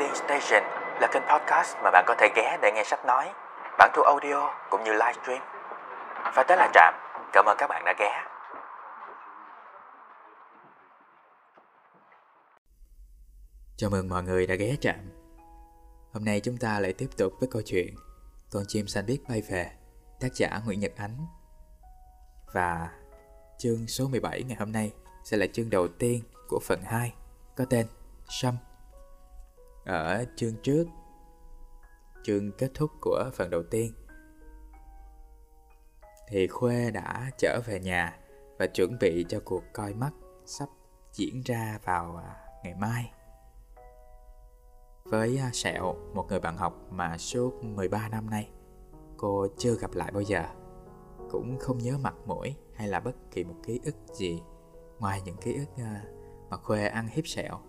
[0.00, 0.62] Reading Station
[1.00, 3.32] là kênh podcast mà bạn có thể ghé để nghe sách nói,
[3.78, 5.42] bản thu audio cũng như livestream.
[6.34, 6.94] Và tới là Trạm,
[7.32, 8.24] cảm ơn các bạn đã ghé.
[13.76, 15.00] Chào mừng mọi người đã ghé Trạm.
[16.12, 17.94] Hôm nay chúng ta lại tiếp tục với câu chuyện
[18.52, 19.70] Con chim xanh biết bay về,
[20.20, 21.26] tác giả Nguyễn Nhật Ánh.
[22.54, 22.88] Và
[23.58, 24.92] chương số 17 ngày hôm nay
[25.24, 27.14] sẽ là chương đầu tiên của phần 2
[27.56, 27.86] có tên
[28.28, 28.56] Sâm.
[29.84, 30.84] Ở chương trước,
[32.24, 33.92] chương kết thúc của phần đầu tiên,
[36.28, 38.18] thì Khuê đã trở về nhà
[38.58, 40.10] và chuẩn bị cho cuộc coi mắt
[40.44, 40.68] sắp
[41.12, 43.12] diễn ra vào à, ngày mai.
[45.04, 48.50] Với à, Sẹo, một người bạn học mà suốt 13 năm nay
[49.16, 50.44] cô chưa gặp lại bao giờ,
[51.30, 54.42] cũng không nhớ mặt mũi hay là bất kỳ một ký ức gì
[54.98, 56.04] ngoài những ký ức à,
[56.50, 57.60] mà Khuê ăn hiếp Sẹo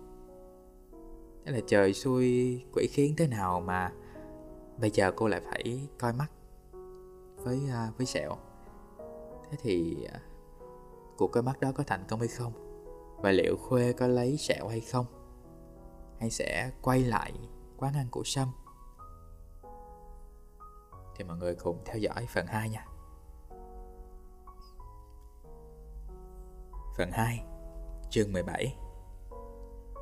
[1.44, 3.92] Thế là trời xui quỷ khiến thế nào mà
[4.78, 6.30] bây giờ cô lại phải coi mắt
[7.36, 8.36] với uh, với sẹo?
[9.50, 10.20] Thế thì uh,
[11.16, 12.52] cuộc coi mắt đó có thành công hay không?
[13.16, 15.06] Và liệu khuê có lấy sẹo hay không?
[16.20, 17.32] Hay sẽ quay lại
[17.76, 18.48] quán ăn của sâm?
[21.16, 22.86] Thì mọi người cùng theo dõi phần 2 nha.
[26.96, 27.44] Phần 2
[28.10, 28.76] Chương 17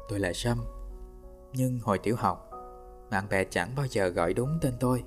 [0.08, 0.79] Tôi là Sâm
[1.52, 2.50] nhưng hồi tiểu học,
[3.10, 5.04] bạn bè chẳng bao giờ gọi đúng tên tôi.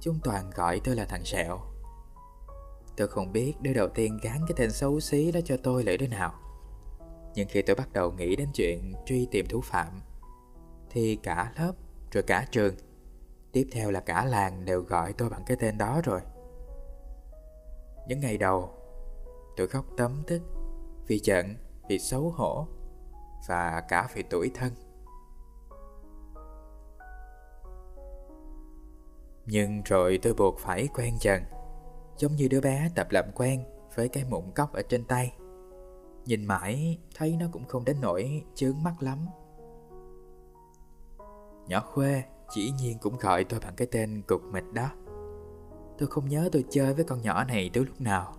[0.00, 1.58] Chúng toàn gọi tôi là thằng Sẹo.
[2.96, 5.92] Tôi không biết đứa đầu tiên gán cái tên xấu xí đó cho tôi là
[6.00, 6.34] đứa nào.
[7.34, 10.00] Nhưng khi tôi bắt đầu nghĩ đến chuyện truy tìm thủ phạm,
[10.90, 11.72] thì cả lớp,
[12.12, 12.74] rồi cả trường,
[13.52, 16.20] tiếp theo là cả làng đều gọi tôi bằng cái tên đó rồi.
[18.08, 18.70] Những ngày đầu,
[19.56, 20.42] tôi khóc tấm tức
[21.06, 21.54] vì giận,
[21.88, 22.66] vì xấu hổ
[23.48, 24.72] và cả vì tuổi thân.
[29.46, 31.42] Nhưng rồi tôi buộc phải quen dần,
[32.18, 33.64] Giống như đứa bé tập làm quen
[33.94, 35.36] với cái mụn cốc ở trên tay.
[36.24, 39.18] Nhìn mãi, thấy nó cũng không đến nỗi chướng mắt lắm.
[41.66, 44.88] Nhỏ Khuê chỉ nhiên cũng gọi tôi bằng cái tên cục mịch đó.
[45.98, 48.34] Tôi không nhớ tôi chơi với con nhỏ này từ lúc nào.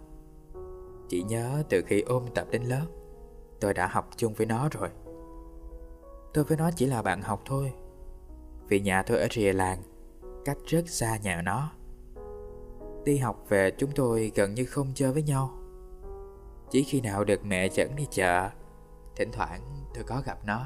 [1.09, 2.85] Chỉ nhớ từ khi ôm tập đến lớp,
[3.59, 4.89] Tôi đã học chung với nó rồi.
[6.34, 7.74] Tôi với nó chỉ là bạn học thôi.
[8.68, 9.81] Vì nhà tôi ở rìa làng
[10.47, 11.72] cách rất xa nhà nó.
[13.06, 15.52] Đi học về, chúng tôi gần như không chơi với nhau.
[16.69, 18.50] Chỉ khi nào được mẹ dẫn đi chợ,
[19.16, 19.62] thỉnh thoảng
[19.94, 20.66] tôi có gặp nó.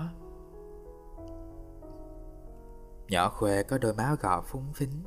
[3.07, 5.03] Nhỏ khuê có đôi má gò phúng phính,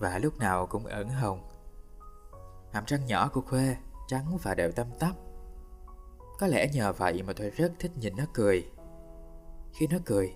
[0.00, 1.48] và lúc nào cũng ẩn hồng.
[2.72, 3.76] Hàm răng nhỏ của khuê
[4.08, 5.12] trắng và đều tăm tắp.
[6.38, 8.70] Có lẽ nhờ vậy mà tôi rất thích nhìn nó cười.
[9.72, 10.34] Khi nó cười,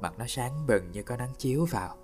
[0.00, 1.96] mặt nó sáng bừng như có nắng chiếu vào.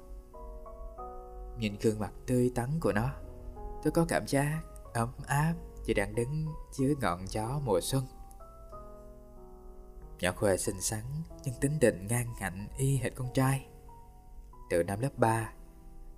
[1.58, 3.10] Nhìn gương mặt tươi tắn của nó.
[3.82, 4.60] Tôi có cảm giác
[4.94, 8.06] ấm áp Như đang đứng dưới ngọn gió mùa xuân.
[10.20, 11.02] Nhỏ Khuê xinh xắn
[11.44, 13.66] Nhưng tính tình ngang ngạnh y hệt con trai.
[14.70, 15.52] Từ năm lớp 3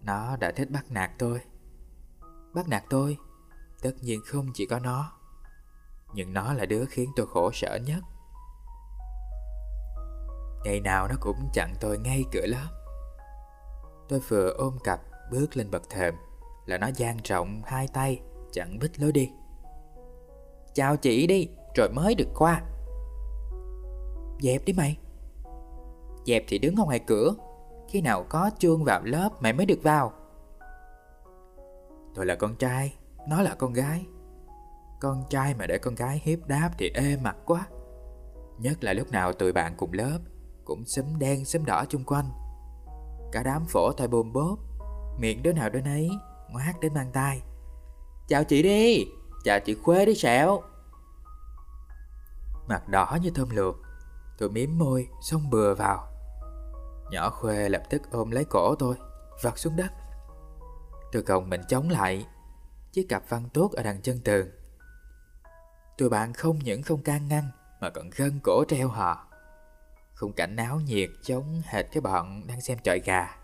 [0.02, 1.40] Nó đã thích bắt nạt tôi.
[2.54, 3.18] Bắt nạt tôi,
[3.82, 5.12] Tất nhiên không chỉ có nó,
[6.14, 8.02] Nhưng nó là đứa khiến tôi khổ sở nhất.
[10.64, 12.68] Ngày nào nó cũng chặn tôi ngay cửa lớp.
[14.08, 15.00] Tôi vừa ôm cặp
[15.30, 16.14] bước lên bậc thềm
[16.66, 18.20] là nó dang rộng hai tay
[18.52, 19.30] chặn bích lối đi.
[20.74, 22.62] Chào chị đi, rồi mới được qua.
[24.40, 24.98] Dẹp đi mày.
[26.26, 27.34] Dẹp thì đứng ở ngoài cửa,
[27.88, 30.12] khi nào có chuông vào lớp mày mới được vào.
[32.14, 32.94] Tôi là con trai,
[33.28, 34.06] nó là con gái.
[35.00, 37.66] Con trai mà để con gái hiếp đáp thì ê mặt quá.
[38.58, 40.18] Nhất là lúc nào tụi bạn cùng lớp
[40.64, 42.30] cũng xúm đen xúm đỏ chung quanh.
[43.32, 44.58] Cả đám phổ tay bôm bốp
[45.18, 46.10] Miệng đứa nào đứa nấy,
[46.48, 47.42] ngoác đến mang tay
[48.28, 49.06] Chào chị đi,
[49.44, 50.62] Chào chị Khuê đi sẹo.
[52.68, 53.76] Mặt đỏ như thơm luộc,
[54.38, 56.08] Tôi mím môi Xông bừa vào.
[57.10, 58.96] Nhỏ Khuê lập tức ôm lấy cổ tôi
[59.42, 59.92] Vặt xuống đất.
[61.12, 62.26] Tôi gồng mình chống lại,
[62.92, 64.48] Chiếc cặp văn tốt ở đằng chân tường.
[65.98, 67.44] Tụi bạn không những không can ngăn
[67.80, 69.26] Mà còn gân cổ treo họ
[70.14, 73.38] Khung cảnh náo nhiệt giống hệt cái bọn đang xem chọi gà.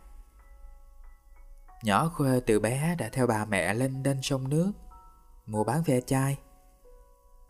[1.84, 4.72] Nhỏ Khuê từ bé đã theo bà mẹ lên đên sông nước,
[5.46, 6.38] Mua bán ve chai.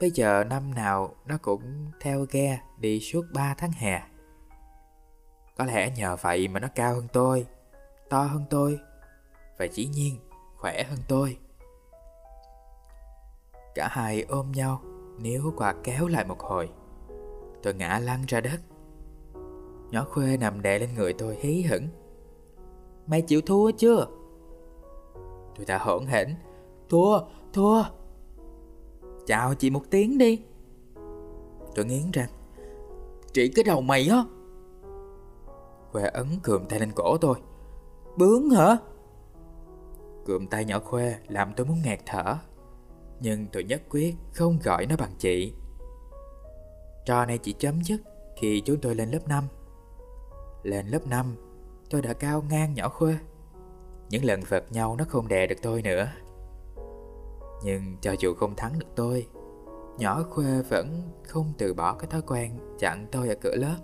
[0.01, 4.03] Bây giờ năm nào nó cũng theo ghe đi suốt 3 tháng hè.
[5.57, 7.47] Có lẽ nhờ vậy mà nó cao hơn tôi,
[8.11, 8.79] To hơn tôi,
[9.59, 10.19] Và dĩ nhiên
[10.57, 11.39] khỏe hơn tôi.
[13.75, 14.83] Cả hai ôm nhau
[15.19, 16.71] Nếu quạt kéo lại một hồi.
[17.63, 18.61] Tôi ngã lăn ra đất.
[19.91, 21.89] Nhỏ khuê nằm đè lên người tôi hí hửng.
[23.07, 24.07] Mày chịu thua chưa?
[25.56, 26.35] Tôi đã hỗn hển.
[26.89, 27.21] Thua,
[27.53, 27.83] thua.
[29.27, 30.43] Chào chị một tiếng đi.
[31.75, 32.29] Tôi nghiến răng.
[33.33, 34.25] Chị cái đầu mày á.
[35.93, 37.37] Khuê ấn cườm tay lên cổ tôi.
[38.17, 38.77] Bướng hả?
[40.27, 42.37] Cườm tay nhỏ Khuê làm tôi muốn nghẹt thở.
[43.21, 45.53] Nhưng tôi nhất quyết không gọi nó bằng chị.
[47.05, 48.03] Trò này chỉ chấm dứt
[48.37, 49.45] khi chúng tôi lên lớp 5
[50.62, 51.37] Lên lớp 5
[51.91, 53.17] tôi đã cao ngang nhỏ Khuê
[54.11, 56.09] những lần vật nhau nó không đè được tôi nữa.
[57.65, 59.29] Nhưng cho dù không thắng được tôi,
[59.99, 63.77] Nhỏ Khuê vẫn không từ bỏ cái thói quen chặn tôi ở cửa lớp.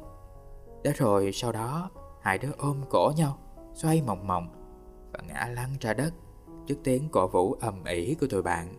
[0.85, 1.91] Đã rồi sau đó,
[2.21, 3.39] hai đứa ôm cổ nhau,
[3.75, 4.49] Xoay mòng mòng
[5.13, 6.13] Và ngã lăn ra đất
[6.67, 8.75] Trước tiếng cổ vũ ầm ĩ của tụi bạn.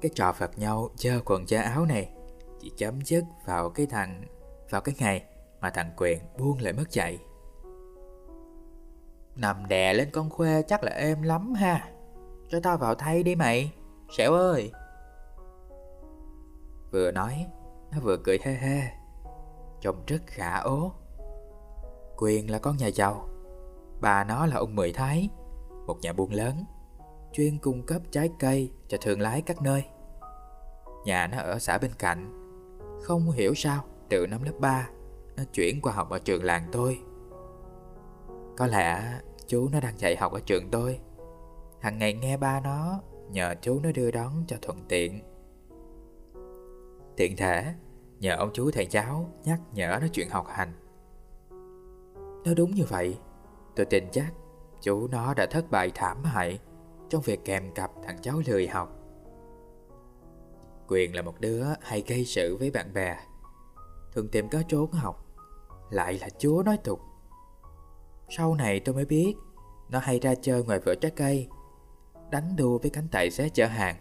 [0.00, 2.10] Cái trò vật nhau dơ quần da áo này
[2.60, 4.24] Chỉ chấm dứt vào cái thằng,
[4.70, 5.24] Vào cái ngày
[5.60, 7.18] mà thằng Quyền buông lại mất chạy
[9.36, 11.88] Nằm đè lên con khuê chắc là êm lắm ha.
[12.48, 13.72] Cho tao vào thay đi mày.
[14.10, 14.72] Sẹo ơi.
[16.92, 17.46] Vừa nói,
[17.92, 18.82] Nó vừa cười hê hê
[19.80, 20.92] Trông rất khả ố.
[22.16, 23.28] Quyền là con nhà giàu.
[24.00, 25.28] Bà nó là ông Mười Thái.
[25.86, 26.64] Một nhà buôn lớn.
[27.32, 29.84] Chuyên cung cấp trái cây cho thương lái các nơi.
[31.04, 32.32] Nhà nó ở xã bên cạnh.
[33.02, 34.88] Không hiểu sao, Từ năm lớp 3
[35.36, 36.98] Nó chuyển qua học ở trường làng tôi.
[38.56, 41.00] Có lẽ chú nó đang dạy học ở trường tôi.
[41.80, 43.00] Hằng ngày nghe ba nó,
[43.30, 45.20] Nhờ chú nó đưa đón cho thuận tiện.
[47.16, 47.74] Tiện thể,
[48.18, 50.72] Nhờ ông chú thầy cháu nhắc nhở nó chuyện học hành.
[52.44, 53.18] Nó đúng như vậy.
[53.76, 54.32] Tôi tin chắc
[54.82, 56.58] chú nó đã thất bại thảm hại
[57.08, 58.92] Trong việc kèm cặp thằng cháu lười học.
[60.88, 63.16] Quyền là một đứa hay gây sự với bạn bè.
[64.12, 65.26] Thường tìm có trốn học,
[65.90, 67.00] Lại là chúa nói tục.
[68.28, 69.34] Sau này tôi mới biết,
[69.90, 71.48] Nó hay ra chơi ngoài vựa trái cây,
[72.30, 73.96] Đánh đua với cánh tài xế chở hàng.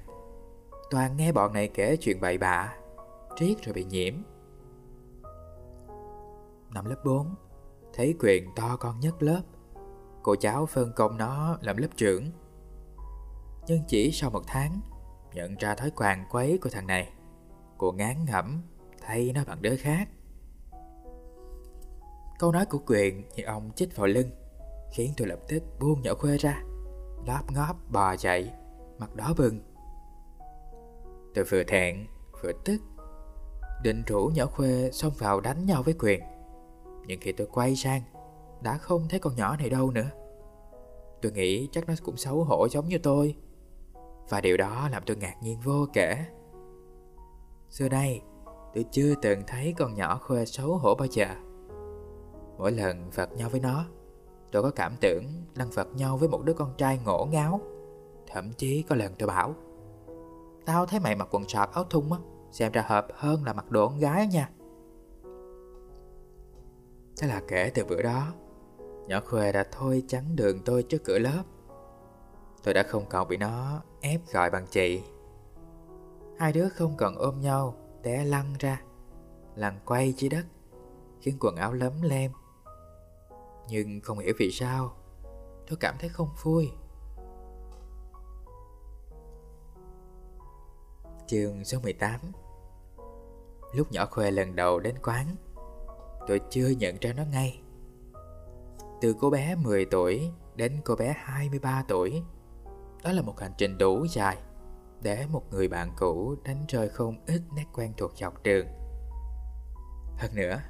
[0.91, 2.75] Toàn nghe bọn này kể chuyện bậy bạ,
[3.35, 4.13] Triết rồi bị nhiễm.
[6.73, 7.35] Năm lớp 4
[7.93, 9.41] Thấy quyền to con nhất lớp.
[10.23, 12.31] Cô cháu phân công nó làm lớp trưởng.
[13.67, 14.79] Nhưng chỉ sau một tháng,
[15.33, 17.13] Nhận ra thói quàng quấy của thằng này,
[17.77, 18.61] Cô ngán ngẩm
[19.01, 20.09] Thay nó bằng đứa khác.
[22.39, 24.29] Câu nói của quyền như ông chích vào lưng,
[24.91, 26.63] Khiến tôi lập tức buông nhỏ khuê ra,
[27.27, 28.53] Lóp ngóp bò chạy,
[28.97, 29.59] Mặt đỏ bừng.
[31.35, 32.07] Tôi vừa thẹn,
[32.43, 32.77] vừa tức,
[33.83, 36.21] Định rủ nhỏ khuê xông vào đánh nhau với quyền.
[37.07, 38.01] Nhưng khi tôi quay sang,
[38.61, 40.09] Đã không thấy con nhỏ này đâu nữa.
[41.21, 43.35] Tôi nghĩ chắc nó cũng xấu hổ giống như tôi,
[44.29, 46.25] Và điều đó làm tôi ngạc nhiên vô kể.
[47.69, 48.21] Xưa đây
[48.73, 51.27] Tôi chưa từng thấy con nhỏ khuê xấu hổ bao giờ.
[52.57, 53.85] Mỗi lần vật nhau với nó,
[54.51, 55.23] Tôi có cảm tưởng
[55.55, 57.61] đang vật nhau với một đứa con trai ngổ ngáo.
[58.27, 59.55] Thậm chí có lần tôi bảo,
[60.65, 62.17] Tao thấy mày mặc quần sọt áo thun á,
[62.51, 64.49] Xem ra hợp hơn là mặc đồ con gái nha.
[67.17, 68.33] Thế là kể từ bữa đó,
[69.07, 71.43] Nhỏ Khuê đã thôi chắn đường tôi trước cửa lớp.
[72.63, 75.01] Tôi đã không còn bị nó ép gọi bằng chị.
[76.37, 78.81] Hai đứa không còn ôm nhau, Té lăn ra
[79.55, 80.45] Lăn quay dưới đất,
[81.21, 82.31] Khiến quần áo lấm lem.
[83.69, 84.95] Nhưng không hiểu vì sao.
[85.67, 86.71] Tôi cảm thấy không vui.
[91.27, 92.19] Chương số 18
[93.73, 95.35] Lúc nhỏ Khuê lần đầu đến quán,
[96.27, 97.61] Tôi chưa nhận ra nó ngay.
[99.01, 102.23] Từ cô bé 10 tuổi đến cô bé 23 tuổi,
[103.03, 104.37] Đó là một hành trình đủ dài
[105.01, 108.67] Để một người bạn cũ đánh rơi không ít nét quen thuộc dọc trường
[110.17, 110.61] Hơn nữa,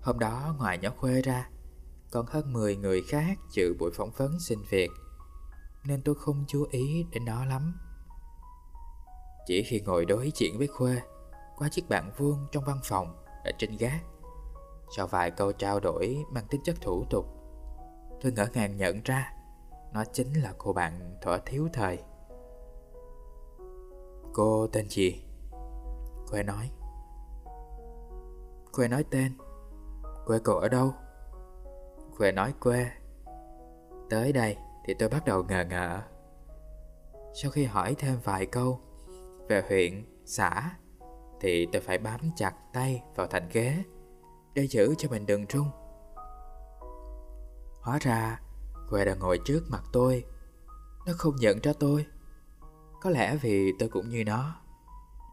[0.00, 1.48] Hôm đó ngoài nhỏ Khuê ra
[2.12, 4.90] còn hơn 10 người khác dự buổi phỏng vấn xin việc,
[5.84, 7.74] Nên tôi không chú ý đến nó lắm
[9.46, 11.00] Chỉ khi ngồi đối chuyện với Khuê,
[11.56, 14.04] Qua chiếc bàn vuông trong văn phòng Ở trên gác,
[14.96, 17.26] Sau vài câu trao đổi mang tính chất thủ tục,
[18.20, 19.32] Tôi ngỡ ngàng nhận ra
[19.92, 21.98] Nó chính là cô bạn thuở thiếu thời
[24.32, 25.24] Cô tên gì?
[26.26, 26.70] Khuê nói
[28.72, 29.32] Khuê nói tên
[30.26, 30.94] Quê cậu ở đâu?
[32.16, 32.90] Khuê nói quê.
[34.10, 36.00] Tới đây thì tôi bắt đầu ngờ ngợ.
[37.34, 38.80] Sau khi hỏi thêm vài câu
[39.48, 40.70] Về huyện, xã
[41.40, 43.82] Thì tôi phải bám chặt tay vào thành ghế
[44.54, 45.70] Để giữ cho mình đừng rung
[47.80, 48.40] Hóa ra
[48.90, 50.24] Quê đang ngồi trước mặt tôi.
[51.06, 52.06] Nó không nhận ra tôi.
[53.00, 54.56] Có lẽ vì tôi cũng như nó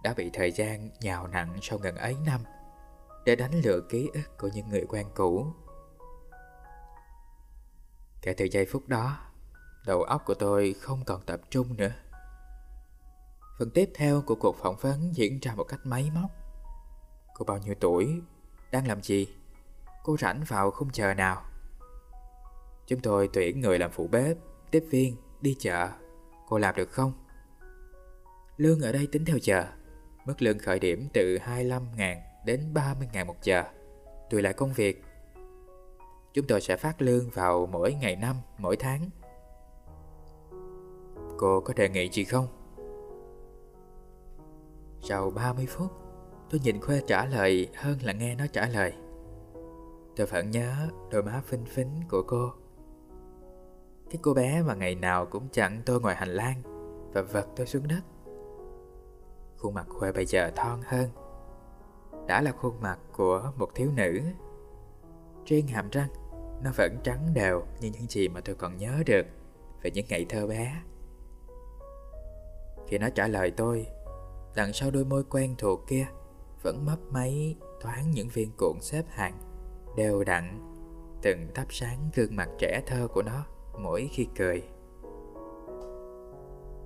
[0.04, 2.42] Đã bị thời gian nhào nặng sau gần ấy năm
[3.26, 5.46] để đánh lừa ký ức của những người quen cũ.
[8.22, 9.18] Kể từ giây phút đó,
[9.86, 11.92] đầu óc của tôi không còn tập trung nữa.
[13.60, 16.32] Phần tiếp theo của cuộc phỏng vấn diễn ra một cách máy móc.
[17.34, 18.22] Cô bao nhiêu tuổi?
[18.72, 19.28] Đang làm gì?
[20.04, 21.42] Cô rảnh vào khung chờ nào?
[22.88, 24.38] Chúng tôi tuyển người làm phụ bếp,
[24.72, 25.90] tiếp viên, đi chợ.
[26.48, 27.14] Cô làm được không?
[28.58, 29.66] Lương ở đây tính theo giờ.
[30.26, 33.64] Mức lương khởi điểm từ 25.000 đến 30.000 một giờ.
[34.30, 35.04] Tùy lại công việc.
[36.34, 39.10] Chúng tôi sẽ phát lương vào mỗi ngày năm, mỗi tháng.
[41.38, 42.48] Cô có đề nghị gì không?
[45.02, 45.92] Sau 30 phút,
[46.50, 48.94] tôi nhìn Khuê trả lời hơn là nghe nó trả lời.
[50.16, 52.52] Tôi vẫn nhớ đôi má phinh phính của cô.
[54.10, 56.62] Cái cô bé mà ngày nào cũng chặn tôi ngoài hành lang
[57.14, 58.02] và vật tôi xuống đất.
[59.58, 61.10] Khuôn mặt Khuê bây giờ thon hơn.
[62.28, 64.22] Đã là khuôn mặt của một thiếu nữ.
[65.46, 66.10] Trên hàm răng,
[66.64, 69.26] nó vẫn trắng đều như những gì mà tôi còn nhớ được
[69.82, 70.82] về những ngày thơ bé.
[72.88, 73.88] Khi nó trả lời tôi,
[74.56, 76.08] đằng sau đôi môi quen thuộc kia
[76.62, 79.38] vẫn mấp máy thoáng những viên cuộn xếp hàng
[79.98, 80.72] đều đặn
[81.22, 83.46] từng thắp sáng gương mặt trẻ thơ của nó
[83.80, 84.64] mỗi khi cười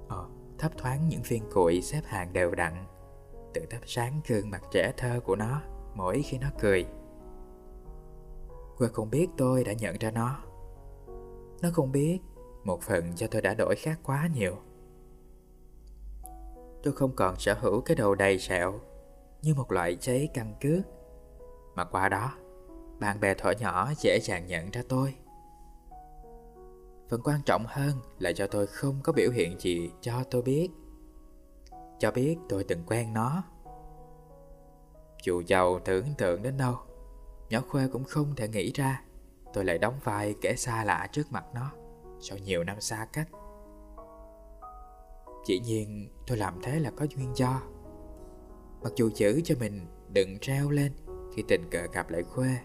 [0.08, 0.26] ờ,
[0.58, 2.86] thấp thoáng những viên cuội xếp hàng đều đặn
[3.54, 5.62] tự thắp sáng gương mặt trẻ thơ của nó
[5.96, 6.86] mỗi khi nó cười
[8.84, 10.40] và không biết tôi đã nhận ra nó.
[11.62, 12.20] Nó không biết
[12.64, 14.56] Một phần cho tôi đã đổi khác quá nhiều.
[16.84, 18.80] Tôi không còn sở hữu cái đầu đầy sẹo
[19.42, 20.86] Như một loại giấy căn cước.
[21.76, 22.32] Mà qua đó,
[23.00, 25.14] Bạn bè thỏ nhỏ dễ dàng nhận ra tôi.
[27.10, 30.70] Phần quan trọng hơn là do tôi không có biểu hiện gì cho tôi biết.
[32.00, 33.44] Cho biết tôi từng quen nó.
[35.24, 36.76] Dù giàu tưởng tượng đến đâu.
[37.54, 39.02] Nhỏ Khuê cũng không thể nghĩ ra.
[39.54, 41.72] Tôi lại đóng vai kẻ xa lạ trước mặt nó,
[42.20, 43.30] Sau nhiều năm xa cách.
[45.48, 47.62] Dĩ nhiên, tôi làm thế là có duyên do.
[48.84, 50.92] Mặc dù chữ cho mình đừng treo lên
[51.36, 52.58] Khi tình cờ gặp lại Khuê,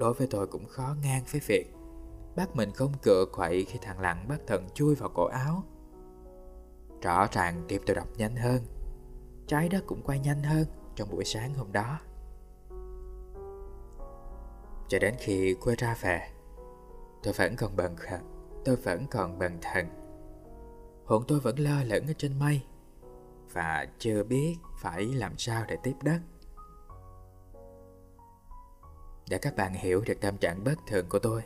[0.00, 1.74] Đối với tôi cũng khó ngang với việc
[2.36, 5.64] Bắt mình không cựa quậy khi thằng lặng bắt thần chui vào cổ áo.
[7.02, 8.62] Rõ ràng tim tôi đọc nhanh hơn,
[9.46, 11.98] Trái đất cũng quay nhanh hơn trong buổi sáng hôm đó
[14.92, 16.28] cho đến khi quê ra về,
[17.22, 18.18] Tôi vẫn còn bần khờ,
[18.64, 19.86] Tôi vẫn còn bần thần.
[21.04, 22.62] Hồn tôi vẫn lơ lửng ở trên mây
[23.52, 26.20] Và chưa biết phải làm sao để tiếp đất.
[29.28, 31.42] Để các bạn hiểu được tâm trạng bất thường của tôi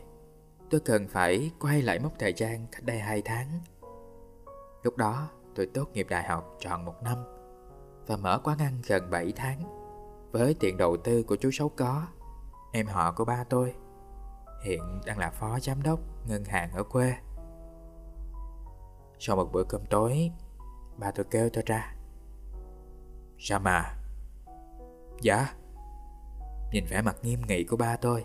[0.70, 3.60] Tôi cần phải quay lại mốc thời gian cách đây 2 tháng.
[4.82, 7.18] Lúc đó, tôi tốt nghiệp đại học tròn một năm
[8.06, 9.62] Và mở quán ăn gần 7 tháng
[10.32, 12.06] Với tiền đầu tư của chú Sáu Có.
[12.76, 13.74] Em họ của ba tôi.
[14.64, 17.14] Hiện đang là phó giám đốc ngân hàng ở quê.
[19.18, 20.30] Sau một bữa cơm tối,
[20.96, 21.94] Ba tôi kêu tôi ra.
[23.38, 23.94] Sao mà
[25.20, 25.54] Dạ.
[26.72, 28.24] Nhìn vẻ mặt nghiêm nghị của ba tôi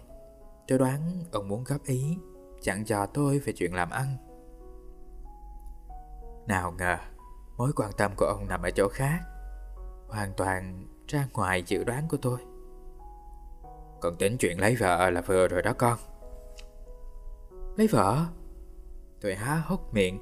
[0.68, 2.18] Tôi đoán ông muốn góp ý
[2.62, 4.18] Chẳng dò tôi về chuyện làm ăn.
[6.48, 6.98] Nào ngờ,
[7.58, 9.20] Mối quan tâm của ông nằm ở chỗ khác,
[10.08, 12.51] Hoàn toàn ra ngoài dự đoán của tôi
[14.02, 15.98] còn tính chuyện lấy vợ là vừa rồi đó con.
[17.78, 18.26] Lấy vợ?
[19.22, 20.22] Tôi há hốc miệng,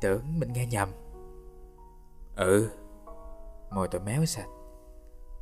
[0.00, 0.88] Tưởng mình nghe nhầm.
[2.36, 2.68] Ừ
[3.70, 4.48] Môi tôi méo sạch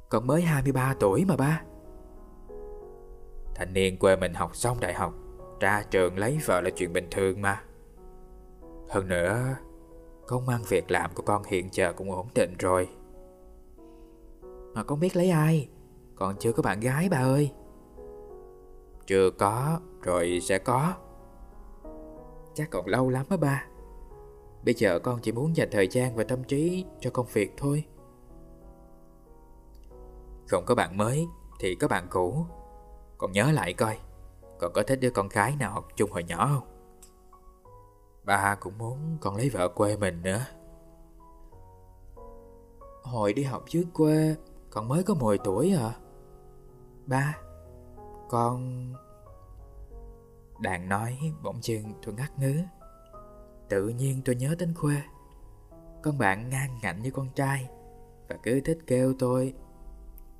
[0.09, 1.63] con mới 23 tuổi mà ba.
[3.55, 5.15] Thanh niên quê mình học xong đại học,
[5.61, 7.63] Ra trường lấy vợ là chuyện bình thường mà.
[8.89, 9.57] Hơn nữa
[10.27, 12.89] Công ăn việc làm của con hiện giờ cũng ổn định rồi.
[14.75, 15.69] Mà con biết lấy ai?
[16.15, 17.51] Còn chưa có bạn gái, ba ơi
[19.11, 20.95] chưa có, rồi sẽ có.
[22.55, 23.65] Chắc còn lâu lắm á ba.
[24.65, 27.85] Bây giờ con chỉ muốn dành thời gian và tâm trí cho công việc thôi.
[30.49, 31.27] Không có bạn mới
[31.61, 32.47] thì có bạn cũ.
[33.19, 33.99] Con nhớ lại coi
[34.59, 36.69] Con có thích đứa con gái nào học chung hồi nhỏ không?
[38.25, 40.45] Ba cũng muốn con lấy vợ quê mình nữa.
[43.03, 44.37] Hồi đi học dưới quê
[44.71, 45.95] Con mới có 10 tuổi à.
[47.07, 47.39] Ba
[48.31, 48.93] con...
[50.61, 52.61] Đang nói bỗng chừng tôi ngắt ngứ
[53.69, 55.03] Tự nhiên tôi nhớ đến Khuê.
[56.03, 57.69] Con bạn ngang ngạnh như con trai
[58.29, 59.55] Và cứ thích kêu tôi,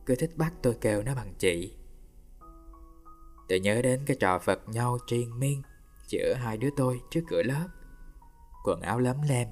[0.07, 1.77] Cứ thích bắt tôi kêu nó bằng chị.
[3.49, 5.63] Tôi nhớ đến cái trò vật nhau triền miên
[6.07, 7.67] Giữa hai đứa tôi trước cửa lớp.
[8.65, 9.49] Quần áo lấm lem.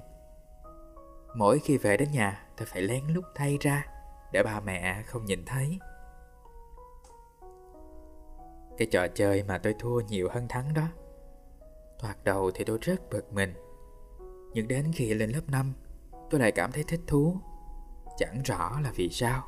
[1.35, 3.85] Mỗi khi về đến nhà, Tôi phải lén lút thay ra
[4.33, 5.79] Để ba mẹ không nhìn thấy.
[8.79, 10.87] Cái trò chơi mà tôi thua nhiều hơn thắng đó.
[11.99, 13.53] Thoạt đầu thì tôi rất bực mình.
[14.53, 15.73] Nhưng đến khi lên lớp 5
[16.29, 17.37] Tôi lại cảm thấy thích thú.
[18.17, 19.43] Chẳng rõ là vì sao.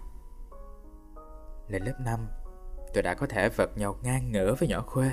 [1.67, 2.27] Lên lớp 5
[2.93, 5.11] Tôi đã có thể vật nhau ngang ngửa với nhỏ khuê.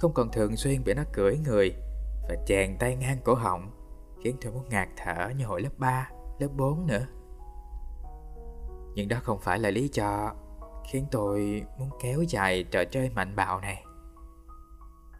[0.00, 1.74] Không còn thường xuyên bị nó cưỡi người
[2.28, 3.70] Và chèn tay ngang cổ họng
[4.24, 7.06] Khiến tôi muốn ngạt thở như hồi lớp 3, lớp 4 nữa.
[8.94, 10.34] Nhưng đó không phải là lý do
[10.90, 13.84] Khiến tôi muốn kéo dài trò chơi mạnh bạo này.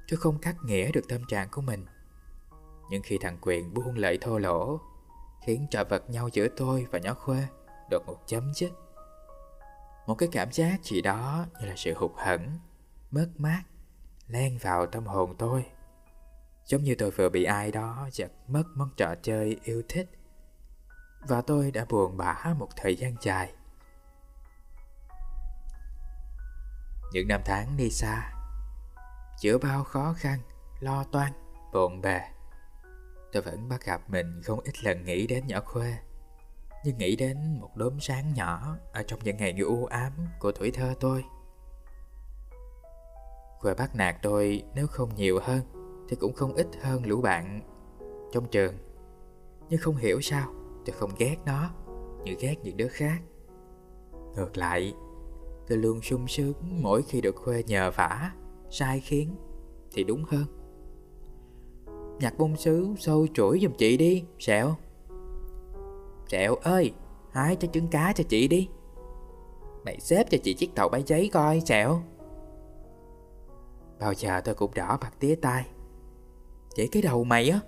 [0.09, 1.87] Tôi không cắt nghĩa được tâm trạng của mình.
[2.91, 4.81] Nhưng khi thằng Quyền buông lợi thô lỗ,
[5.47, 7.47] Khiến trò vật nhau giữa tôi và nhỏ Khuê
[7.91, 8.71] Đột ngột chấm dứt.
[10.07, 12.59] Một cái cảm giác gì đó như là sự hụt hẫng,
[13.11, 13.63] Mất mát,
[14.29, 15.65] Len vào tâm hồn tôi.
[16.67, 20.11] Giống như tôi vừa bị ai đó giật mất món trò chơi yêu thích.
[21.29, 23.53] Và tôi đã buồn bã một thời gian dài.
[27.13, 28.33] Những năm tháng đi xa
[29.41, 30.39] Giữa bao khó khăn,
[30.81, 31.33] lo toan,
[31.73, 32.21] bộn bề.
[33.33, 35.95] Tôi vẫn bắt gặp mình không ít lần nghĩ đến nhỏ khuê
[36.85, 40.71] Nhưng nghĩ đến một đốm sáng nhỏ Ở trong những ngày u ám của tuổi
[40.71, 41.25] thơ tôi.
[43.59, 45.61] Khuê bắt nạt tôi nếu không nhiều hơn
[46.09, 47.61] Thì cũng không ít hơn lũ bạn
[48.33, 48.75] trong trường.
[49.69, 50.53] Nhưng không hiểu sao
[50.87, 51.71] tôi không ghét nó
[52.25, 53.19] Như ghét những đứa khác.
[54.35, 54.95] Ngược lại
[55.69, 58.33] Tôi luôn sung sướng mỗi khi được Khuê nhờ vả,
[58.71, 59.37] Sai khiến
[59.93, 60.45] Thì đúng hơn.
[62.21, 64.75] Nhặt bông sứ sâu chuỗi giùm chị đi, Sẹo.
[66.29, 66.93] Sẹo ơi,
[67.31, 68.69] Hái trái trứng cá cho chị đi.
[69.85, 72.03] Mày xếp cho chị chiếc tàu bay giấy coi, Sẹo.
[74.01, 75.67] Bao giờ tôi cũng đỏ mặt tía tai.
[76.75, 77.61] Chỉ cái đầu mày á.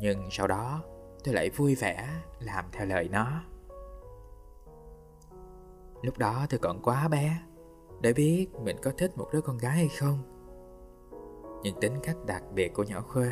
[0.00, 0.82] Nhưng sau đó
[1.24, 2.08] tôi lại vui vẻ
[2.40, 3.42] làm theo lời nó.
[6.04, 7.38] Lúc đó tôi còn quá bé,
[8.00, 10.18] Để biết mình có thích một đứa con gái hay không.
[11.62, 13.30] Nhưng tính cách đặc biệt của nhỏ Khuê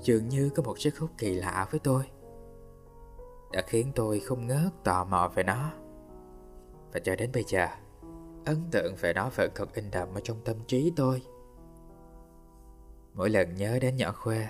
[0.00, 2.02] Dường như có một sức hút kỳ lạ với tôi,
[3.52, 5.72] Đã khiến tôi không ngớt tò mò về nó.
[6.92, 7.66] Và cho đến bây giờ,
[8.44, 11.22] Ấn tượng về nó vẫn còn in đậm ở trong tâm trí tôi.
[13.14, 14.46] Mỗi lần nhớ đến nhỏ Khuê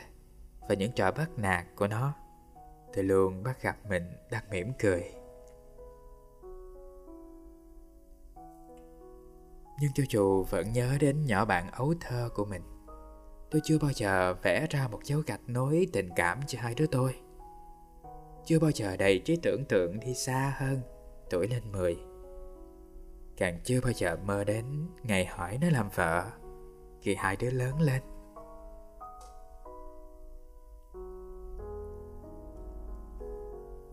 [0.69, 2.13] Và những trò bắt nạt của nó,
[2.95, 5.18] Tôi luôn bắt gặp mình đang mỉm cười.
[9.81, 12.63] Nhưng cho dù vẫn nhớ đến nhỏ bạn ấu thơ của mình.
[13.51, 16.87] Tôi chưa bao giờ vẽ ra một dấu gạch nối tình cảm cho hai đứa
[16.87, 17.15] tôi.
[18.45, 20.81] Chưa bao giờ đầy trí tưởng tượng đi xa hơn
[21.31, 21.97] Tuổi lên 10
[23.37, 24.65] Càng chưa bao giờ mơ đến
[25.03, 26.31] ngày hỏi nó làm vợ
[27.01, 28.03] Khi hai đứa lớn lên.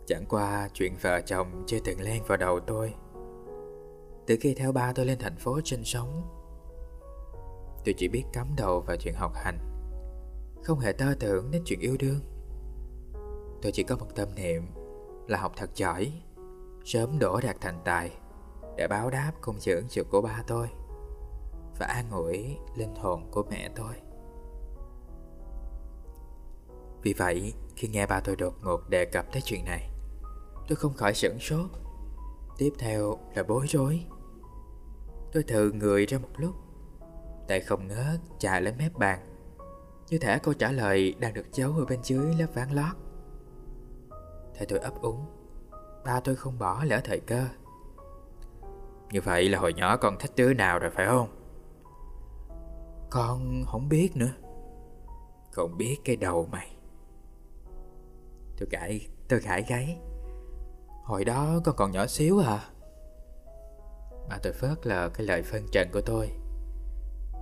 [0.08, 2.94] Chẳng qua chuyện vợ chồng chưa từng len vào đầu tôi
[4.28, 6.36] từ khi theo ba tôi lên thành phố sinh sống,
[7.86, 9.60] Tôi chỉ biết cắm đầu vào chuyện học hành.
[10.64, 12.20] Không hề tơ tưởng đến chuyện yêu đương.
[13.62, 14.64] Tôi chỉ có một tâm niệm
[15.28, 16.22] Là học thật giỏi,
[16.86, 18.12] Sớm đổ đạt thành tài
[18.78, 20.68] Để báo đáp công dưỡng sự của ba tôi
[21.80, 23.96] Và an ủi linh hồn của mẹ tôi.
[27.02, 29.90] Vì vậy, khi nghe ba tôi đột ngột đề cập tới chuyện này,
[30.68, 31.70] Tôi không khỏi sửng sốt.
[32.58, 34.06] Tiếp theo là bối rối.
[35.36, 36.56] Tôi thừ người ra một lúc.
[37.48, 39.20] Tay không ngớt chà lên mép bàn.
[40.10, 42.96] Như thể câu trả lời đang được giấu ở bên dưới lớp ván lót.
[44.56, 45.26] Thấy tôi ấp úng
[46.06, 47.46] Ba tôi không bỏ lỡ thời cơ.
[49.12, 51.30] Như vậy là hồi nhỏ con thích đứa nào rồi phải không?
[53.10, 54.34] Con không biết nữa.
[55.52, 56.76] Không biết cái đầu mày.
[58.58, 59.98] Tôi gãi, tôi gãi gáy.
[61.04, 62.70] Hồi đó con còn nhỏ xíu à
[64.30, 66.32] mà tôi phớt lờ cái lời phân trần của tôi.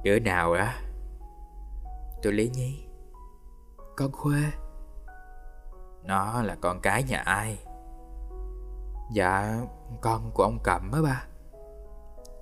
[0.04, 0.82] Đứa nào á?
[2.24, 2.84] Tôi lý nhí.
[3.98, 4.42] Con Khuê.
[6.04, 7.58] Nó là con cái nhà ai?
[9.14, 9.62] Dạ
[10.02, 11.26] Con của ông Cầm á ba.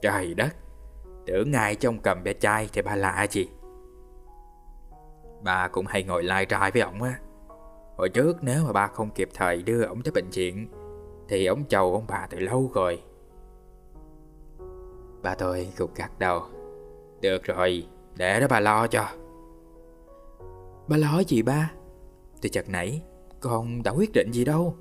[0.02, 0.56] Trời đất!
[1.26, 3.50] Tưởng ngay trong cầm bé trai thì ba lạ gì?
[5.44, 7.20] Ba cũng hay ngồi lai trai với ổng á.
[7.98, 10.72] Hồi trước nếu mà ba không kịp thời đưa ổng tới bệnh viện,
[11.30, 13.04] Thì ổng chầu ông bà từ lâu rồi.
[15.24, 16.42] Ba tôi gục gặt đầu.
[17.22, 19.06] Được rồi, để đó bà lo cho.
[20.88, 21.72] Ba lo gì ba?
[22.42, 23.04] Tôi chợt nảy
[23.40, 24.76] Con đã quyết định gì đâu.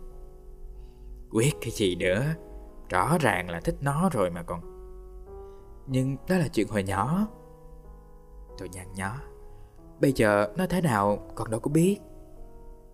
[1.31, 2.25] Quyết cái gì nữa?
[2.89, 4.61] Rõ ràng là thích nó rồi mà còn.
[5.87, 7.27] Nhưng đó là chuyện hồi nhỏ.
[8.59, 9.15] Tôi nhăn nhó.
[10.01, 11.99] Bây giờ nó thế nào còn đâu có biết.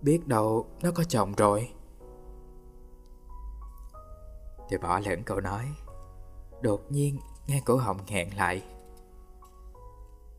[0.01, 1.69] Biết đâu nó có chồng rồi.
[4.71, 5.65] Tôi bỏ lẫn câu nói.
[6.63, 8.63] Đột nhiên nghe cổ họng nghẹn lại.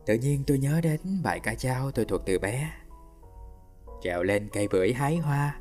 [0.06, 2.72] Tự nhiên tôi nhớ đến bài ca trao tôi thuộc từ bé.
[4.02, 5.60] Trèo lên cây bưởi hái hoa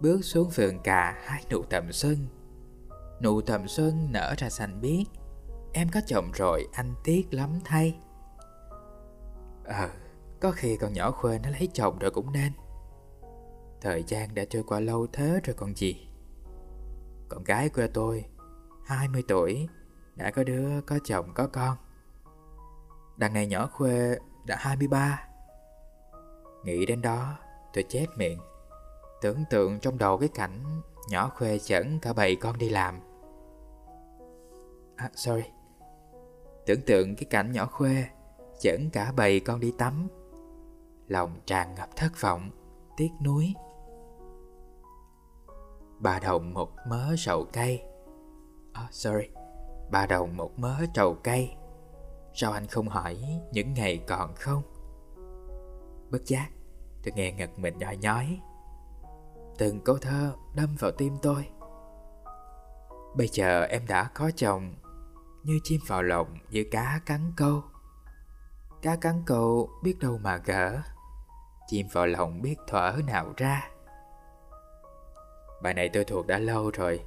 [0.00, 2.26] Bước xuống vườn cà hái nụ tầm xuân.
[3.20, 5.06] Nụ tầm xuân nở ra xanh biếc
[5.72, 7.98] Em có chồng rồi anh tiếc lắm thay.
[9.64, 9.90] Ờ,
[10.40, 12.52] có khi con nhỏ khuê nó lấy chồng rồi cũng nên.
[13.80, 16.08] Thời gian đã trôi qua lâu thế rồi còn gì.
[17.28, 18.24] Con gái của tôi
[18.84, 19.68] 20 tuổi
[20.16, 21.76] đã có đứa có chồng có con.
[23.16, 25.28] Đằng này nhỏ khuê đã 23
[26.64, 27.38] Nghĩ đến đó
[27.72, 28.38] tôi chép miệng
[29.22, 33.00] Tưởng tượng trong đầu cái cảnh Nhỏ khuê chẩn cả bầy con đi làm.
[34.96, 35.44] À sorry.
[36.66, 38.04] Tưởng tượng cái cảnh nhỏ khuê
[38.60, 40.08] Chẩn cả bầy con đi tắm.
[41.08, 42.50] Lòng tràn ngập thất vọng
[42.96, 43.54] Tiếc nuối.
[45.98, 49.43] Bà đồng một mớ sầu cây oh, à, Sorry.
[49.90, 51.54] Ba đồng một mớ trầu cây
[52.34, 53.18] Sao anh không hỏi
[53.52, 54.62] những ngày còn không?
[56.10, 56.48] Bất giác,
[57.04, 58.40] Tôi nghe ngật mình nhói nhói.
[59.58, 61.48] Từng câu thơ đâm vào tim tôi.
[63.16, 64.74] Bây giờ em đã có chồng,
[65.42, 67.62] Như chim vào lồng, như cá cắn câu.
[68.82, 70.82] Cá cắn câu biết đâu mà gỡ,
[71.66, 73.70] Chim vào lồng biết thở nào ra.
[75.62, 77.00] Bài này tôi thuộc đã lâu rồi.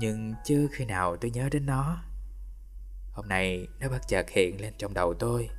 [0.00, 2.02] Nhưng chưa khi nào tôi nhớ đến nó.
[3.12, 5.50] Hôm nay nó bất chợt hiện lên trong đầu tôi.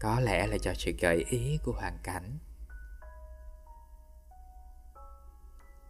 [0.00, 2.38] Có lẽ là do sự gợi ý của hoàn cảnh.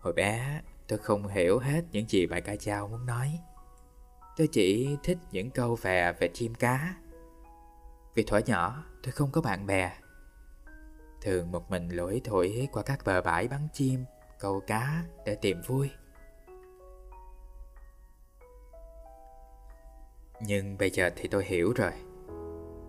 [0.00, 3.38] Hồi bé tôi không hiểu hết những gì bài ca dao muốn nói.
[4.36, 6.94] Tôi chỉ thích những câu về về chim cá.
[8.14, 9.92] Vì thuở nhỏ tôi không có bạn bè.
[11.22, 14.04] Thường một mình lủi thổi qua các bờ bãi bắn chim,
[14.38, 15.90] câu cá để tìm vui.
[20.40, 21.92] Nhưng bây giờ thì tôi hiểu rồi.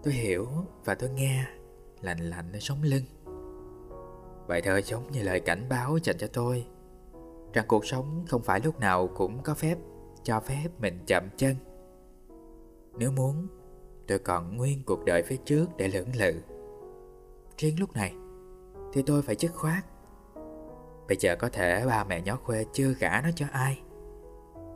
[0.04, 0.48] Tôi hiểu
[0.86, 1.46] và tôi nghe
[2.02, 3.04] lạnh lạnh ở sống lưng.
[4.48, 6.66] Bài thơ giống như lời cảnh báo dành cho tôi,
[7.56, 9.78] Rằng cuộc sống không phải lúc nào cũng có phép,
[10.24, 11.56] cho phép mình chậm chân.
[12.98, 13.48] Nếu muốn,
[14.08, 16.34] tôi còn nguyên cuộc đời phía trước để lưỡng lự.
[17.58, 18.14] Riêng lúc này,
[18.94, 19.86] thì tôi phải dứt khoát.
[21.08, 23.82] Bây giờ có thể ba mẹ nhỏ khuê chưa gả nó cho ai,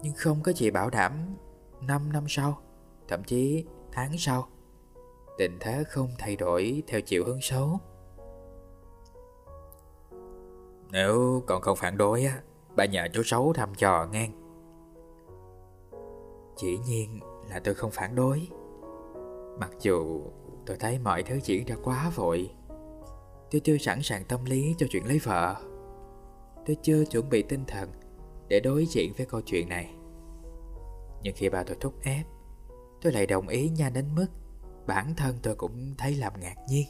[0.03, 1.35] Nhưng không có gì bảo đảm
[1.81, 2.61] 5 năm sau,
[3.07, 4.47] Thậm chí tháng sau,
[5.37, 7.79] Tình thế không thay đổi theo chiều hướng xấu.
[10.91, 12.41] Nếu còn không phản đối á,
[12.75, 14.31] Bà nhờ chú xấu thăm trò ngang.
[16.55, 18.47] Chỉ nhiên là tôi không phản đối.
[19.59, 20.21] Mặc dù
[20.65, 22.51] tôi thấy mọi thứ diễn ra quá vội,
[23.51, 25.55] Tôi chưa sẵn sàng tâm lý cho chuyện lấy vợ.
[26.65, 27.89] Tôi chưa chuẩn bị tinh thần
[28.47, 29.93] Để đối diện với câu chuyện này.
[31.23, 32.25] Nhưng khi bà tôi thúc ép,
[33.01, 34.27] Tôi lại đồng ý nhanh đến mức
[34.87, 36.87] Bản thân tôi cũng thấy làm ngạc nhiên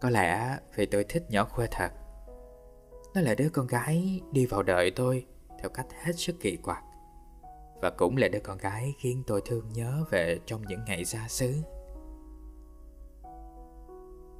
[0.00, 1.92] Có lẽ vì tôi thích nhỏ khuê thật
[3.14, 5.26] Nó là đứa con gái đi vào đời tôi
[5.60, 6.82] Theo cách hết sức kỳ quặc,
[7.82, 11.28] Và cũng là đứa con gái khiến tôi thương nhớ về trong những ngày xa
[11.28, 11.54] xứ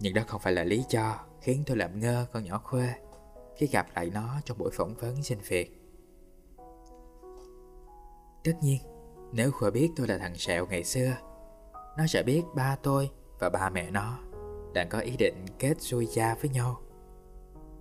[0.01, 2.95] nhưng đó không phải là lý do khiến tôi làm ngơ con nhỏ Khuê
[3.57, 5.78] khi gặp lại nó trong buổi phỏng vấn xin việc.
[8.45, 8.79] Tất nhiên,
[9.33, 11.17] nếu Khuê biết tôi là thằng Sẹo ngày xưa,
[11.99, 14.19] nó sẽ biết ba tôi và ba mẹ nó
[14.73, 16.81] đang có ý định kết xuôi gia với nhau.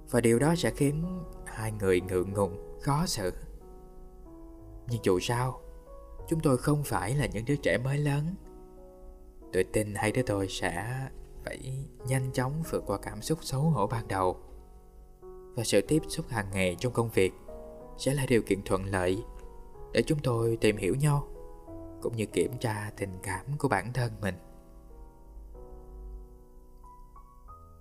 [0.10, 3.34] Và điều đó sẽ khiến hai người ngượng ngùng, khó xử.
[4.90, 5.62] Nhưng dù sao,
[6.28, 8.36] chúng tôi không phải là những đứa trẻ mới lớn.
[9.54, 11.08] Tôi tin hai đứa tôi sẽ
[11.46, 14.38] phải nhanh chóng vượt qua cảm xúc xấu hổ ban đầu
[15.56, 17.34] và sự tiếp xúc hàng ngày trong công việc
[17.98, 19.24] sẽ là điều kiện thuận lợi
[19.92, 21.28] để chúng tôi tìm hiểu nhau,
[22.02, 24.36] cũng như kiểm tra tình cảm của bản thân mình.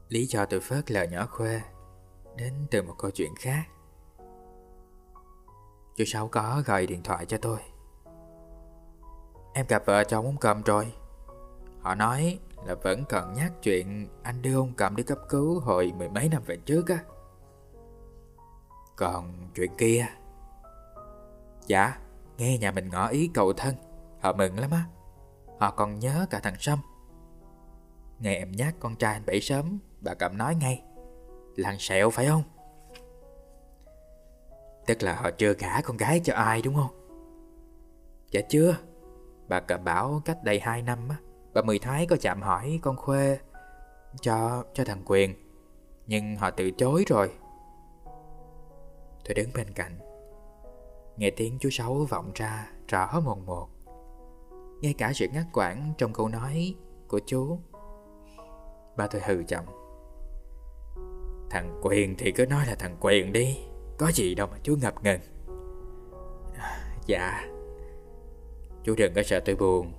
[0.09, 1.61] Lý do tôi phớt lờ nhỏ khuê
[2.37, 3.63] đến từ một câu chuyện khác.
[5.97, 7.59] Chú sáu có gọi điện thoại cho tôi.
[9.55, 10.93] Em gặp vợ chồng ông cầm rồi.
[11.81, 15.93] Họ nói là vẫn còn nhắc chuyện anh đưa ông cầm đi cấp cứu hồi
[15.97, 16.99] mười mấy năm về trước á.
[18.97, 20.07] Còn chuyện kia...
[21.67, 21.99] Dạ,
[22.39, 23.75] nghe nhà mình ngỏ ý cầu thân,
[24.21, 24.85] họ mừng lắm á.
[25.59, 26.79] Họ còn nhớ cả thằng Sâm.
[28.19, 30.83] Nghe em nhắc con trai anh bảy sớm, bà cẩm nói ngay.
[31.57, 32.43] Làng sẹo phải không?
[34.87, 37.07] Tức là họ chưa gả con gái cho ai đúng không?
[38.31, 38.77] Dạ chưa
[39.49, 41.17] Bà cẩm bảo cách đây 2 năm á
[41.55, 43.39] Bà Mười Thái có chạm hỏi con Khuê
[44.21, 45.35] cho cho thằng Quyền
[46.07, 47.31] Nhưng họ từ chối rồi
[49.25, 49.99] Tôi đứng bên cạnh
[51.17, 53.69] Nghe tiếng chú Sáu vọng ra rõ mồn một.
[54.81, 56.75] Ngay cả sự ngắt quãng trong câu nói
[57.09, 57.59] của chú.
[58.97, 59.65] Ba tôi hừ chậm
[61.51, 63.59] Thằng Quyền thì cứ nói là thằng Quyền đi,
[63.99, 65.21] Có gì đâu mà chú ngập ngừng.
[67.07, 67.49] Dạ.
[68.85, 69.93] Chú đừng có sợ tôi buồn.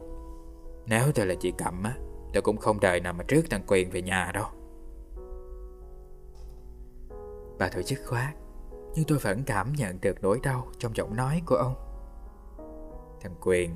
[0.86, 1.98] Nếu tôi là chị Cẩm á,
[2.34, 4.46] Tôi cũng không đợi nào mà trước thằng Quyền về nhà đâu.
[7.60, 8.36] Bà thổi chức khoát.
[8.98, 11.76] Nhưng tôi vẫn cảm nhận được nỗi đau Trong giọng nói của ông.
[13.22, 13.76] Thằng Quyền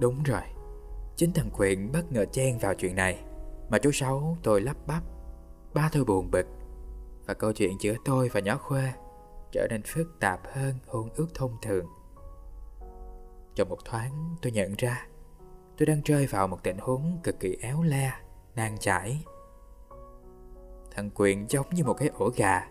[0.00, 0.42] Đúng rồi.
[1.16, 3.24] Chính thằng Quyền bất ngờ chen vào chuyện này.
[3.68, 5.02] Mà chú Sáu tôi lắp bắp.
[5.74, 6.46] Ba tôi buồn bực.
[7.26, 8.92] Và câu chuyện giữa tôi và nhỏ Khuê
[9.52, 11.86] Trở nên phức tạp hơn hôn ước thông thường.
[13.54, 15.06] Trong một thoáng tôi nhận ra
[15.78, 18.12] Tôi đang rơi vào một tình huống cực kỳ éo le,
[18.56, 19.24] nan chải
[20.90, 22.68] Thằng Quyền giống như một cái ổ gà.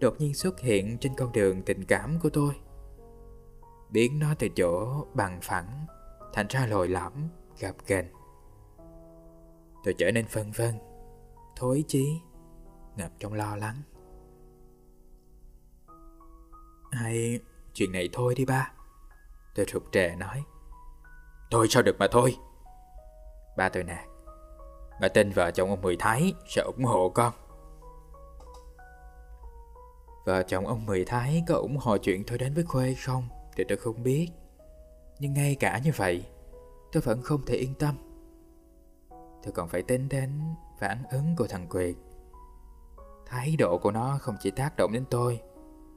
[0.00, 2.54] Đột nhiên xuất hiện trên con đường tình cảm của tôi.
[3.90, 5.86] Biến nó từ chỗ bằng phẳng,
[6.32, 7.12] Thành ra lồi lõm,
[7.60, 8.06] gập ghềnh.
[9.84, 10.74] Tôi trở nên phân vân,
[11.56, 12.20] Thối chí,
[12.96, 13.76] Ngập trong lo lắng.
[16.92, 17.40] Hay
[17.72, 18.72] chuyện này thôi đi ba,
[19.54, 20.44] Tôi rụt rè nói.
[21.50, 22.36] Thôi sao được mà thôi.
[23.56, 24.04] Ba tôi nạt.
[25.00, 27.32] Bà tin vợ chồng ông Mười Thái sẽ ủng hộ con.
[30.24, 33.64] Vợ chồng ông Mười Thái có ủng hộ chuyện tôi đến với Khuê không Thì
[33.68, 34.28] tôi không biết
[35.18, 36.24] Nhưng ngay cả như vậy
[36.92, 37.94] tôi vẫn không thể yên tâm.
[39.42, 40.30] Tôi còn phải tính đến
[40.78, 41.94] phản ứng của thằng Quyệt.
[43.26, 45.40] Thái độ của nó không chỉ tác động đến tôi,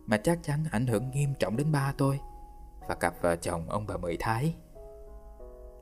[0.06, 2.20] mà chắc chắn ảnh hưởng nghiêm trọng đến ba tôi
[2.88, 4.56] và cặp vợ chồng ông bà Mười Thái.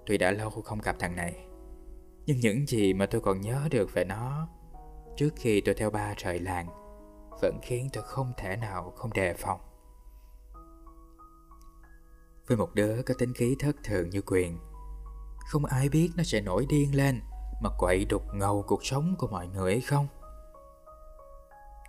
[0.06, 1.36] Tuy đã lâu không gặp thằng này,
[2.25, 4.47] nhưng những gì mà tôi còn nhớ được về nó
[5.17, 6.67] trước khi tôi theo ba rời làng
[7.41, 9.60] vẫn khiến tôi không thể nào không đề phòng.
[12.48, 14.60] Với một đứa có tính khí thất thường như Quyền,
[15.50, 17.22] không ai biết nó sẽ nổi điên lên
[17.62, 20.08] Mà quậy đục ngầu cuộc sống của mọi người hay không.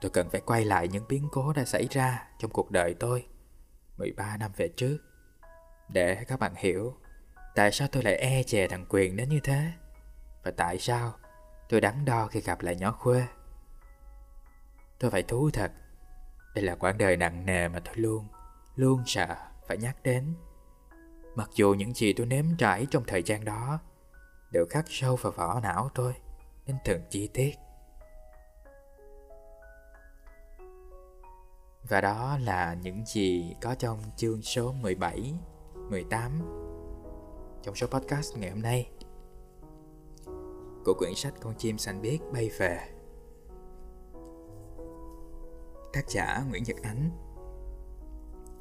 [0.00, 3.26] Tôi cần phải quay lại những biến cố đã xảy ra trong cuộc đời tôi
[3.98, 4.98] 13 năm về trước.
[5.88, 6.96] Để các bạn hiểu
[7.54, 9.72] Tại sao tôi lại e chè thằng Quyền đến như thế
[10.42, 11.12] Và tại sao
[11.68, 13.26] tôi đắn đo khi gặp lại nhỏ Khuê.
[15.02, 15.72] Tôi phải thú thật
[16.54, 18.26] Đây là quãng đời nặng nề mà tôi luôn
[18.76, 19.36] Luôn sợ
[19.68, 20.34] phải nhắc đến
[21.34, 23.78] Mặc dù những gì tôi nếm trải trong thời gian đó
[24.52, 26.12] đều khắc sâu vào vỏ não tôi
[26.66, 27.54] đến từng chi tiết.
[31.88, 35.34] Và đó là những gì có trong chương số 17,
[35.90, 36.32] 18
[37.62, 38.90] trong số podcast ngày hôm nay
[40.84, 43.01] của quyển sách Con chim xanh biếc bay về.
[45.92, 47.10] Tác giả Nguyễn Nhật Ánh.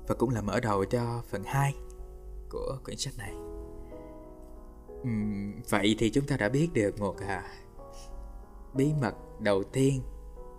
[0.08, 1.76] Và cũng là mở đầu cho phần 2
[2.50, 3.34] của quyển sách này.
[5.02, 7.44] Uhm, vậy thì chúng ta đã biết được một à,
[8.74, 10.02] bí mật đầu tiên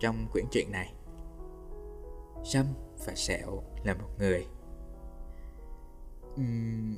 [0.00, 0.94] trong quyển truyện này.
[2.44, 2.66] Sâm
[3.06, 4.46] và sẹo là một người.
[6.40, 6.96] Uhm,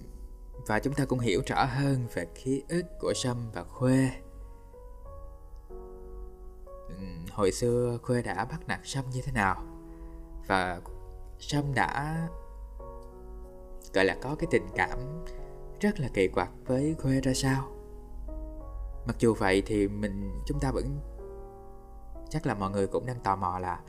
[0.67, 4.11] và chúng ta cũng hiểu rõ hơn về ký ức của sâm và khuê
[7.31, 9.65] hồi xưa khuê đã bắt nạt sâm như thế nào?
[10.47, 10.81] Và
[11.39, 12.29] sâm đã
[13.95, 15.25] gọi là có cái tình cảm
[15.81, 17.69] rất là kỳ quặc với Khuê ra sao?
[19.07, 20.99] Mặc dù vậy thì mình chúng ta vẫn
[22.31, 23.81] chắc là mọi người cũng đang tò mò là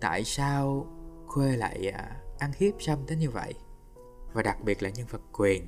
[0.00, 0.86] tại sao
[1.26, 3.54] Khuê lại à, ăn hiếp Sâm đến như vậy?
[4.32, 5.66] Và đặc biệt là nhân vật quyền.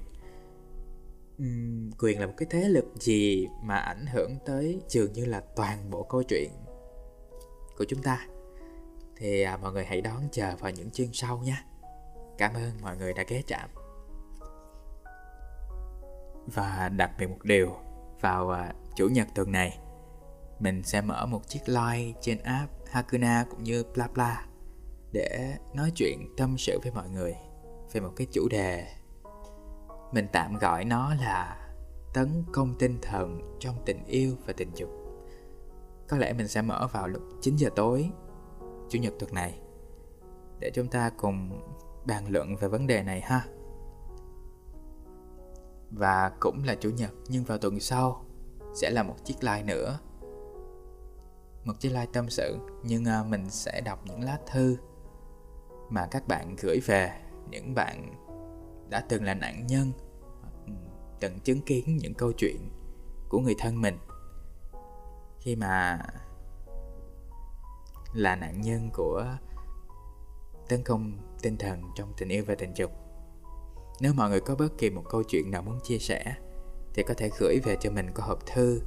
[1.42, 5.42] Uhm, quyền là một cái thế lực gì mà ảnh hưởng tới dường như là
[5.56, 6.50] toàn bộ câu chuyện
[7.78, 8.26] của chúng ta.
[9.16, 11.64] Thì à, mọi người hãy đón chờ vào những chương sau nha
[12.38, 13.70] cảm ơn mọi người đã ghé chạm
[16.46, 17.76] và đặc biệt một điều,
[18.20, 19.78] vào à, chủ nhật tuần này,
[20.58, 23.84] mình sẽ mở một chiếc live trên app Hakuna cũng như
[24.14, 24.46] Bla
[25.12, 27.34] để nói chuyện tâm sự với mọi người
[27.92, 28.86] về một cái chủ đề.
[30.12, 31.68] Mình tạm gọi nó là
[32.14, 35.03] tấn công tinh thần trong tình yêu và tình dục.
[36.14, 38.10] Có lẽ mình sẽ mở vào lúc 9 giờ tối,
[38.88, 39.60] chủ nhật tuần này.
[40.60, 41.62] Để chúng ta cùng
[42.06, 43.46] bàn luận về vấn đề này ha.
[45.90, 48.24] Và cũng là chủ nhật, nhưng vào tuần sau
[48.74, 49.98] sẽ là một chiếc like nữa.
[51.64, 54.76] Một chiếc like tâm sự, nhưng à, mình sẽ đọc những lá thư
[55.90, 57.12] mà các bạn gửi về.
[57.50, 58.14] Những bạn
[58.90, 59.92] đã từng là nạn nhân
[60.66, 60.72] ừ,
[61.20, 62.68] từng chứng kiến những câu chuyện
[63.28, 63.98] của người thân mình
[65.44, 65.98] khi mà
[68.12, 69.24] là nạn nhân của
[70.68, 72.90] tấn công tinh thần trong tình yêu và tình dục.
[74.00, 76.34] Nếu mọi người có bất kỳ một câu chuyện nào muốn chia sẻ
[76.94, 78.82] thì có thể gửi về cho mình qua hộp thư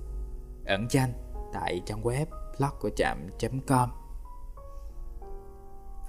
[0.65, 1.13] ẩn danh
[1.54, 2.26] tại trang web
[2.58, 3.89] blog của trạm.com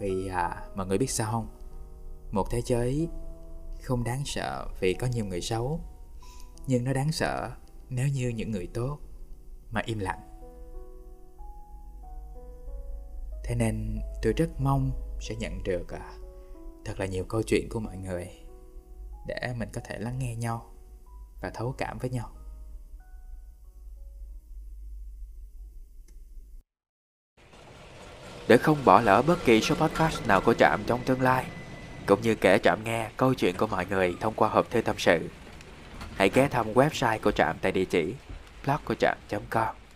[0.00, 1.48] Vì à, mọi người biết sao không?
[2.32, 3.08] Một thế giới
[3.82, 5.80] không đáng sợ vì có nhiều người xấu
[6.66, 7.50] Nhưng nó đáng sợ
[7.88, 8.98] nếu như những người tốt
[9.70, 10.27] mà im lặng.
[13.48, 16.12] Thế nên tôi rất mong sẽ nhận được à,
[16.84, 18.28] thật là nhiều câu chuyện của mọi người
[19.26, 20.74] để mình có thể lắng nghe nhau
[21.40, 22.30] và thấu cảm với nhau.
[28.48, 31.46] Để không bỏ lỡ bất kỳ số podcast nào của Trạm trong tương lai,
[32.06, 34.96] cũng như kể Trạm nghe câu chuyện của mọi người thông qua hộp thư tâm
[34.98, 35.28] sự,
[36.16, 38.14] hãy ghé thăm website của Trạm tại địa chỉ
[38.64, 39.87] blog của trạm.com.